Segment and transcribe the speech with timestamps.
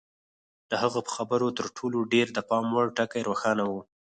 [0.69, 3.73] د هغه په خبرو کې تر ټولو ډېر د پام وړ ټکی روښانه و.